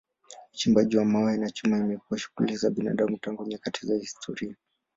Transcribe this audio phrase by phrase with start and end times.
[0.53, 4.55] Uchimbaji wa mawe na chuma imekuwa shughuli za binadamu tangu nyakati za kihistoria.